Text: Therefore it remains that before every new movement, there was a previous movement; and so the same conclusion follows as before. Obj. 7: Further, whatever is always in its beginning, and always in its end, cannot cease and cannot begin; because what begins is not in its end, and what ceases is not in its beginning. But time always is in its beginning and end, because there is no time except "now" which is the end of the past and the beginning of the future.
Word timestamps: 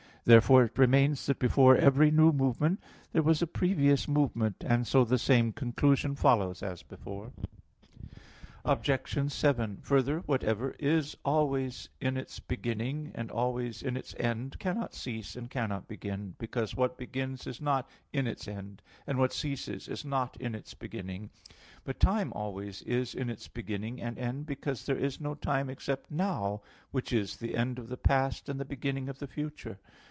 Therefore 0.23 0.65
it 0.65 0.77
remains 0.77 1.25
that 1.25 1.39
before 1.39 1.75
every 1.75 2.11
new 2.11 2.31
movement, 2.31 2.79
there 3.11 3.23
was 3.23 3.41
a 3.41 3.47
previous 3.47 4.07
movement; 4.07 4.57
and 4.61 4.85
so 4.85 5.03
the 5.03 5.17
same 5.17 5.51
conclusion 5.51 6.13
follows 6.13 6.61
as 6.61 6.83
before. 6.83 7.31
Obj. 8.63 9.31
7: 9.33 9.77
Further, 9.81 10.19
whatever 10.19 10.75
is 10.77 11.17
always 11.25 11.89
in 11.99 12.17
its 12.17 12.39
beginning, 12.39 13.11
and 13.15 13.31
always 13.31 13.81
in 13.81 13.97
its 13.97 14.13
end, 14.19 14.59
cannot 14.59 14.93
cease 14.93 15.35
and 15.35 15.49
cannot 15.49 15.87
begin; 15.87 16.35
because 16.37 16.75
what 16.75 16.99
begins 16.99 17.47
is 17.47 17.59
not 17.59 17.89
in 18.13 18.27
its 18.27 18.47
end, 18.47 18.83
and 19.07 19.17
what 19.17 19.33
ceases 19.33 19.87
is 19.87 20.05
not 20.05 20.37
in 20.39 20.53
its 20.53 20.75
beginning. 20.75 21.31
But 21.83 21.99
time 21.99 22.31
always 22.33 22.83
is 22.83 23.15
in 23.15 23.31
its 23.31 23.47
beginning 23.47 23.99
and 23.99 24.19
end, 24.19 24.45
because 24.45 24.85
there 24.85 24.95
is 24.99 25.19
no 25.19 25.33
time 25.33 25.67
except 25.67 26.11
"now" 26.11 26.61
which 26.91 27.11
is 27.11 27.37
the 27.37 27.57
end 27.57 27.79
of 27.79 27.89
the 27.89 27.97
past 27.97 28.47
and 28.49 28.59
the 28.59 28.65
beginning 28.65 29.09
of 29.09 29.17
the 29.17 29.27
future. 29.27 29.79